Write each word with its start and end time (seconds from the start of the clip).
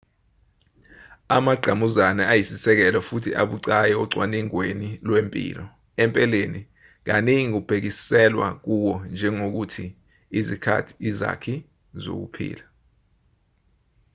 amangqamuzane 1.35 2.23
ayisisekelo 2.31 2.99
futhi 3.09 3.31
abucayi 3.41 3.93
ocwaningweni 4.03 4.89
lwempilo 5.07 5.65
empeleni 6.03 6.61
kaningi 7.07 7.51
kubhekiselwa 7.55 8.47
kuwo 8.63 8.93
njengokuthi 9.13 9.85
izakhi 11.09 11.55
zokuphila 12.03 12.65